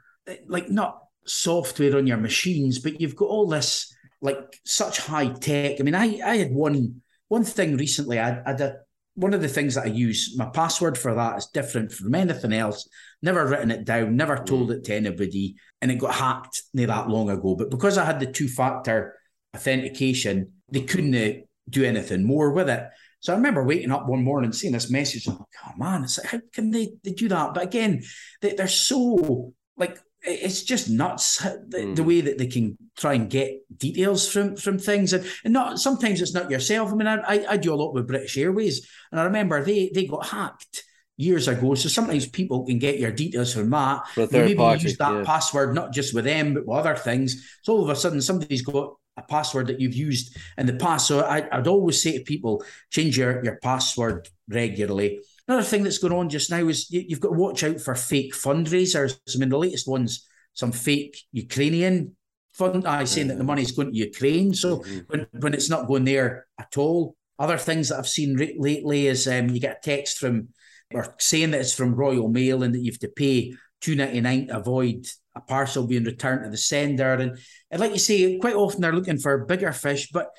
[0.47, 5.81] like not software on your machines, but you've got all this like such high tech.
[5.81, 8.19] I mean, I I had one one thing recently.
[8.19, 8.77] I, I had a,
[9.15, 10.35] one of the things that I use.
[10.37, 12.89] My password for that is different from anything else.
[13.23, 14.17] Never written it down.
[14.17, 14.47] Never mm.
[14.47, 17.55] told it to anybody, and it got hacked not that long ago.
[17.55, 19.17] But because I had the two factor
[19.55, 22.89] authentication, they couldn't uh, do anything more with it.
[23.21, 25.29] So I remember waking up one morning seeing this message.
[25.29, 27.55] I'm like, oh man, it's like, how can they, they do that?
[27.55, 28.03] But again,
[28.41, 31.97] they, they're so like it's just nuts the, mm.
[31.97, 35.79] the, way that they can try and get details from from things and, and not
[35.79, 39.21] sometimes it's not yourself i mean I, I do a lot with british airways and
[39.21, 40.85] i remember they they got hacked
[41.17, 45.15] years ago so sometimes people can get your details from that maybe party, use that
[45.15, 45.23] yeah.
[45.25, 48.63] password not just with them but with other things so all of a sudden somebody's
[48.63, 51.07] got a password that you've used in the past.
[51.07, 55.21] So I, would always say to people, change your, your password regularly.
[55.47, 57.95] Another thing that's going on just now is you, have got to watch out for
[57.95, 59.19] fake fundraisers.
[59.35, 62.17] I mean, the latest one's some fake Ukrainian
[62.53, 64.55] fund I saying that the money's going to Ukraine.
[64.55, 64.99] So mm-hmm.
[65.09, 67.17] when, when it's not going there at all.
[67.39, 70.49] Other things that I've seen re- lately is um, you get a text from
[70.93, 74.21] or saying that it's from Royal Mail and that you have to pay two ninety
[74.21, 77.15] nine to avoid a parcel being returned to the sender.
[77.15, 77.39] And,
[77.71, 80.11] and like you say, quite often they're looking for bigger fish.
[80.11, 80.31] But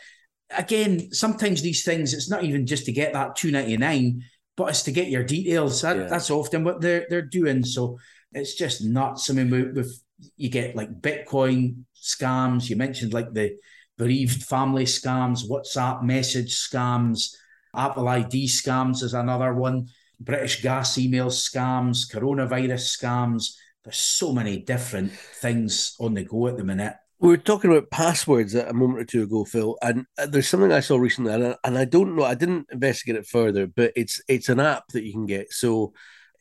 [0.55, 4.23] again, sometimes these things, it's not even just to get that two ninety nine,
[4.57, 5.81] but it's to get your details.
[5.81, 6.07] That, yeah.
[6.07, 7.63] That's often what they're they're doing.
[7.63, 7.97] So
[8.33, 9.29] it's just nuts.
[9.29, 10.03] I mean, with, with
[10.37, 12.69] you get like Bitcoin scams.
[12.69, 13.57] You mentioned like the
[13.97, 17.35] bereaved family scams, WhatsApp message scams,
[17.75, 19.87] Apple ID scams is another one.
[20.19, 23.55] British gas email scams, coronavirus scams.
[23.83, 26.93] There's so many different things on the go at the minute.
[27.19, 30.71] We were talking about passwords a moment or two ago, Phil, and uh, there's something
[30.71, 33.91] I saw recently, and I, and I don't know, I didn't investigate it further, but
[33.95, 35.51] it's it's an app that you can get.
[35.53, 35.93] So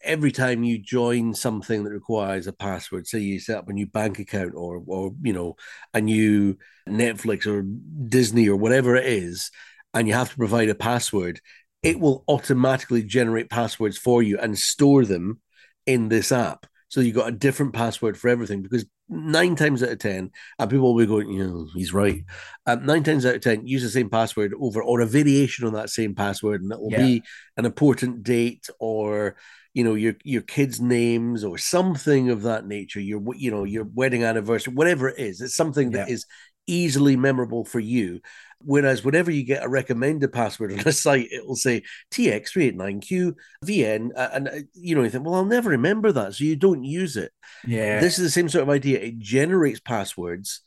[0.03, 3.87] every time you join something that requires a password, say you set up a new
[3.87, 5.57] bank account or or you know
[5.93, 6.57] a new
[6.89, 7.63] Netflix or
[8.09, 9.51] Disney or whatever it is,
[9.93, 11.41] and you have to provide a password,
[11.83, 15.41] it will automatically generate passwords for you and store them
[15.87, 16.67] in this app.
[16.91, 20.71] So you got a different password for everything because nine times out of ten, and
[20.71, 22.25] people will be going, you know, he's right.
[22.67, 25.75] Um, nine times out of ten, use the same password over or a variation on
[25.75, 26.99] that same password, and it will yeah.
[26.99, 27.23] be
[27.57, 29.37] an important date or
[29.73, 33.01] you know your your kids' names or something of that nature.
[33.01, 35.41] Your you know your wedding anniversary, whatever it is.
[35.41, 36.15] It's something that yeah.
[36.15, 36.27] is
[36.67, 38.21] easily memorable for you.
[38.63, 44.11] Whereas whenever you get a recommended password on a site, it will say TX389Q VN,
[44.17, 46.85] uh, and uh, you know you think, well, I'll never remember that, so you don't
[46.85, 47.33] use it.
[47.67, 49.01] Yeah, this is the same sort of idea.
[49.01, 50.61] It generates passwords.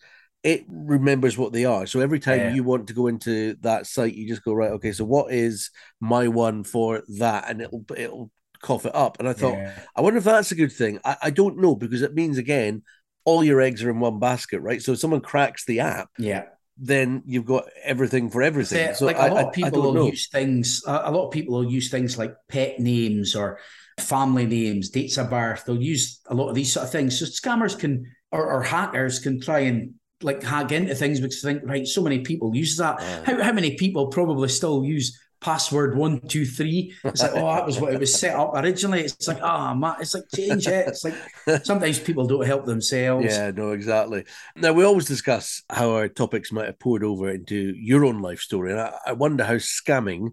[0.44, 1.86] It remembers what they are.
[1.86, 2.54] So every time yeah.
[2.54, 4.72] you want to go into that site, you just go right.
[4.72, 5.70] Okay, so what is
[6.02, 8.32] my one for that, and it'll it'll
[8.64, 9.20] cough it up.
[9.20, 9.78] And I thought, yeah.
[9.96, 11.00] I wonder if that's a good thing.
[11.06, 12.82] I, I don't know because it means again,
[13.26, 14.82] all your eggs are in one basket, right?
[14.82, 16.46] So if someone cracks the app, yeah,
[16.78, 18.94] then you've got everything for everything.
[18.96, 20.08] So like a lot of people will know.
[20.08, 20.84] use things.
[20.88, 23.60] A lot of people will use things like pet names or
[24.00, 25.66] family names, dates of birth.
[25.66, 27.20] They'll use a lot of these sort of things.
[27.20, 31.62] So scammers can or, or hackers can try and like hack into things because think
[31.66, 31.86] right.
[31.86, 33.00] So many people use that.
[33.00, 33.24] Yeah.
[33.26, 36.96] How how many people probably still use password one two three.
[37.04, 39.02] It's like, oh, that was what it was set up originally.
[39.02, 40.88] It's like, ah, oh, man, it's like change it.
[40.88, 41.16] It's like
[41.64, 43.26] sometimes people don't help themselves.
[43.26, 44.26] Yeah, no, exactly.
[44.56, 48.40] Now we always discuss how our topics might have poured over into your own life
[48.40, 50.30] story, and I, I wonder how scamming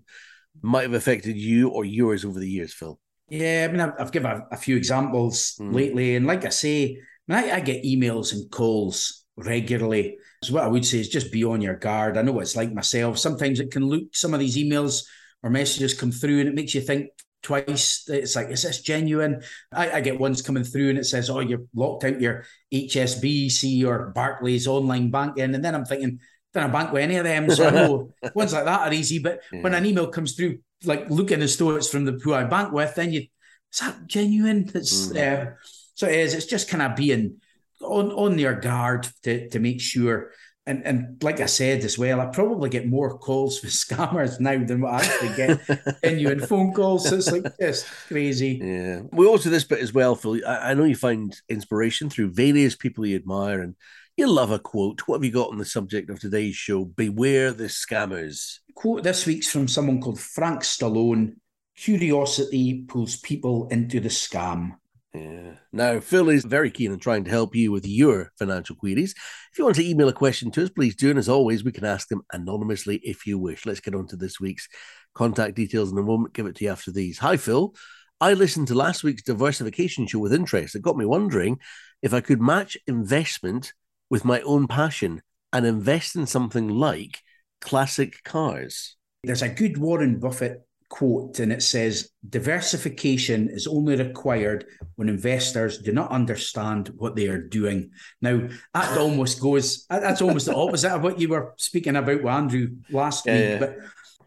[0.62, 2.98] might have affected you or yours over the years, Phil.
[3.28, 5.72] Yeah, I mean, I've, I've given a, a, few examples mm.
[5.72, 10.54] lately, and like I say, I, mean, I, I get emails and calls regularly so
[10.54, 12.16] what I would say is just be on your guard.
[12.16, 13.18] I know what it's like myself.
[13.18, 15.04] Sometimes it can look some of these emails
[15.42, 17.10] or messages come through and it makes you think
[17.42, 18.04] twice.
[18.08, 19.42] It's like, is this genuine?
[19.70, 23.84] I, I get ones coming through and it says, oh, you're locked out your HSBC
[23.84, 25.54] or Barclays online banking.
[25.54, 26.20] And then I'm thinking,
[26.54, 27.50] don't bank with any of them.
[27.50, 29.18] So I know ones like that are easy.
[29.18, 29.60] But yeah.
[29.60, 32.72] when an email comes through, like looking as though it's from the who I bank
[32.72, 34.70] with, then you, is that genuine?
[34.74, 35.48] It's mm.
[35.48, 35.50] uh,
[35.94, 36.32] so it is.
[36.32, 37.42] It's just kind of being
[37.82, 40.32] on on their guard to to make sure.
[40.66, 44.62] And and like I said as well, I probably get more calls for scammers now
[44.64, 47.08] than what I actually get genuine phone calls.
[47.08, 48.60] So it's like just crazy.
[48.62, 49.02] Yeah.
[49.10, 50.40] We also this bit as well, Phil.
[50.46, 53.74] I, I know you find inspiration through various people you admire and
[54.16, 55.00] you love a quote.
[55.06, 56.84] What have you got on the subject of today's show?
[56.84, 58.58] Beware the scammers.
[58.74, 61.36] Quote this week's from someone called Frank Stallone.
[61.76, 64.72] Curiosity pulls people into the scam.
[65.14, 65.54] Yeah.
[65.72, 69.14] Now, Phil is very keen on trying to help you with your financial queries.
[69.52, 71.10] If you want to email a question to us, please do.
[71.10, 73.66] And as always, we can ask them anonymously if you wish.
[73.66, 74.68] Let's get on to this week's
[75.14, 76.34] contact details in a moment.
[76.34, 77.18] Give it to you after these.
[77.18, 77.74] Hi, Phil.
[78.20, 80.76] I listened to last week's diversification show with interest.
[80.76, 81.58] It got me wondering
[82.02, 83.72] if I could match investment
[84.10, 87.18] with my own passion and invest in something like
[87.60, 88.96] classic cars.
[89.24, 95.78] There's a good Warren Buffett quote and it says diversification is only required when investors
[95.78, 97.90] do not understand what they are doing.
[98.20, 102.32] Now that almost goes that's almost the opposite of what you were speaking about with
[102.32, 103.58] andrew last yeah, week yeah.
[103.58, 103.76] but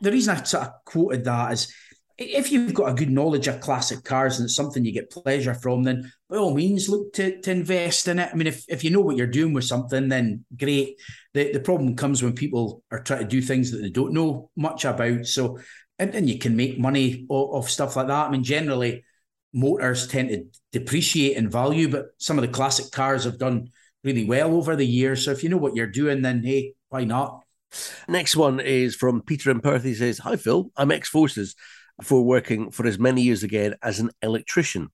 [0.02, 1.73] the reason i sort of quoted that is
[2.17, 5.54] if you've got a good knowledge of classic cars and it's something you get pleasure
[5.54, 8.29] from then by all means look to, to invest in it.
[8.31, 11.00] I mean if, if you know what you're doing with something then great.
[11.33, 14.52] The, the problem comes when people are trying to do things that they don't know
[14.56, 15.25] much about.
[15.25, 15.60] So
[16.04, 18.27] and, you can make money off, stuff like that.
[18.27, 19.04] I mean, generally,
[19.54, 23.69] motors tend to depreciate in value, but some of the classic cars have done
[24.04, 25.25] really well over the years.
[25.25, 27.41] So if you know what you're doing, then hey, why not?
[28.08, 29.83] Next one is from Peter in Perth.
[29.83, 30.71] He says, Hi, Phil.
[30.75, 31.56] I'm ex forces
[32.01, 34.89] for working for as many years again as an electrician.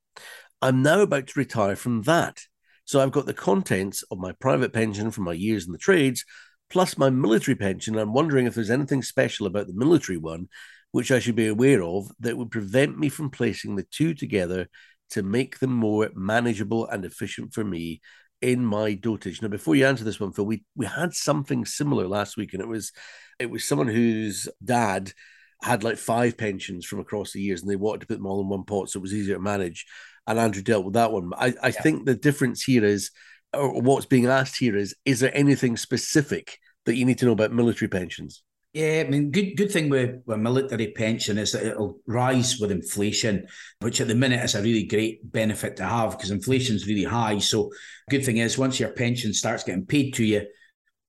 [0.62, 2.42] I'm now about to retire from that.
[2.86, 6.26] So I've got the contents of my private pension from my years in the trades,
[6.70, 7.98] plus my military pension.
[7.98, 10.50] I'm wondering if there's anything special about the military one
[10.92, 14.68] which I should be aware of that would prevent me from placing the two together
[15.12, 18.02] to make them more manageable and efficient for me
[18.42, 19.42] in my dotage.
[19.42, 22.62] Now, before you answer this one, Phil, we we had something similar last week, and
[22.62, 22.92] it was
[23.40, 25.12] it was someone whose dad
[25.62, 28.42] had like five pensions from across the years, and they wanted to put them all
[28.42, 29.86] in one pot, so it was easier to manage.
[30.26, 31.32] And Andrew dealt with that one.
[31.36, 31.82] I, I yeah.
[31.82, 33.12] think the difference here is,
[33.54, 37.32] or what's being asked here is, is there anything specific that you need to know
[37.32, 38.44] about military pensions?
[38.74, 42.70] Yeah, I mean, good good thing with, with military pension is that it'll rise with
[42.72, 43.48] inflation,
[43.80, 47.40] which at the minute is a really great benefit to have because inflation's really high.
[47.40, 47.72] So,
[48.12, 50.46] good thing is once your pension starts getting paid to you,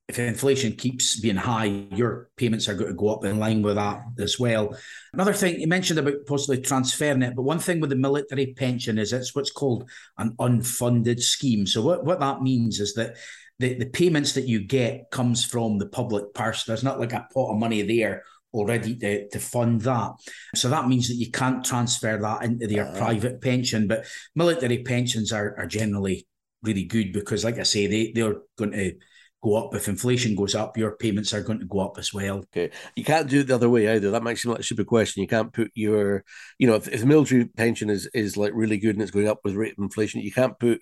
[0.09, 3.77] if inflation keeps being high, your payments are going to go up in line with
[3.77, 4.75] that as well.
[5.13, 8.99] Another thing you mentioned about possibly transferring it, but one thing with the military pension
[8.99, 9.89] is it's what's called
[10.19, 11.67] an unfunded scheme.
[11.67, 13.19] So what, what that means is that
[13.61, 16.65] the, the payments that you get comes from the public purse.
[16.65, 20.13] There's not like a pot of money there already to, to fund that.
[20.55, 23.87] So that means that you can't transfer that into your uh, private pension.
[23.87, 26.27] But military pensions are, are generally
[26.63, 28.95] really good because, like I say, they, they're going to
[29.43, 29.75] go up.
[29.75, 32.39] If inflation goes up, your payments are going to go up as well.
[32.39, 32.71] Okay.
[32.97, 34.11] You can't do it the other way either.
[34.11, 35.21] That makes seem like a stupid question.
[35.21, 36.25] You can't put your,
[36.59, 39.29] you know, if, if the military pension is, is like really good and it's going
[39.29, 40.81] up with rate of inflation, you can't put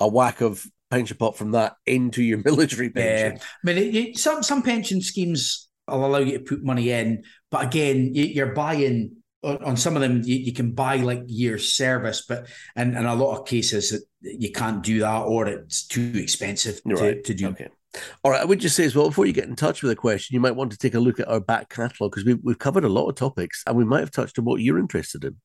[0.00, 3.36] a whack of pension pot from that into your military pension.
[3.36, 3.42] Yeah.
[3.42, 7.24] I mean, it, it, some some pension schemes will allow you to put money in,
[7.50, 10.22] but again, you, are buying on, some of them.
[10.24, 14.50] You, you, can buy like years service, but in, in a lot of cases, you
[14.52, 17.24] can't do that, or it's too expensive to, right.
[17.24, 17.48] to do.
[17.48, 17.68] Okay.
[18.22, 19.96] All right, I would just say as well, before you get in touch with a
[19.96, 22.58] question, you might want to take a look at our back catalogue because we've, we've
[22.58, 25.36] covered a lot of topics and we might have touched on what you're interested in.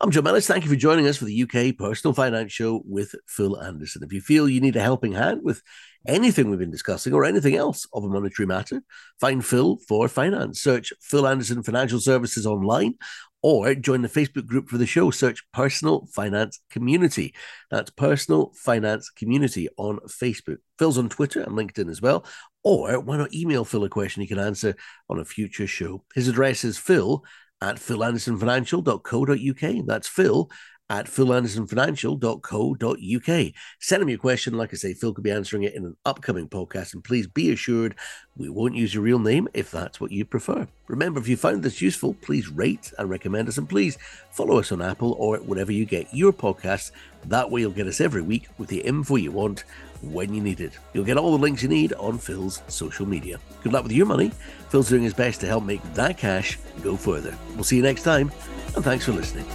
[0.00, 0.46] I'm Joe Mellis.
[0.46, 4.02] Thank you for joining us for the UK Personal Finance Show with Phil Anderson.
[4.02, 5.62] If you feel you need a helping hand with
[6.06, 8.82] anything we've been discussing or anything else of a monetary matter,
[9.20, 10.60] find Phil for finance.
[10.60, 12.94] Search Phil Anderson Financial Services online
[13.42, 15.10] or join the Facebook group for the show.
[15.10, 17.34] Search Personal Finance Community.
[17.70, 20.58] That's Personal Finance Community on Facebook.
[20.78, 22.24] Phil's on Twitter and LinkedIn as well.
[22.62, 24.76] Or why not email Phil a question he can answer
[25.08, 26.04] on a future show?
[26.14, 27.24] His address is phil
[27.62, 29.86] at philandersonfinancial.co.uk.
[29.86, 30.50] That's phil
[30.90, 33.52] at philandersonfinancial.co.uk.
[33.78, 34.54] Send him your question.
[34.54, 36.94] Like I say, Phil could be answering it in an upcoming podcast.
[36.94, 37.94] And please be assured
[38.36, 40.66] we won't use your real name if that's what you prefer.
[40.88, 43.56] Remember, if you found this useful, please rate and recommend us.
[43.56, 43.98] And please
[44.32, 46.90] follow us on Apple or wherever you get your podcasts.
[47.26, 49.62] That way, you'll get us every week with the info you want
[50.02, 50.72] when you need it.
[50.92, 53.38] You'll get all the links you need on Phil's social media.
[53.62, 54.32] Good luck with your money.
[54.70, 57.36] Phil's doing his best to help make that cash go further.
[57.54, 58.32] We'll see you next time,
[58.74, 59.46] and thanks for listening.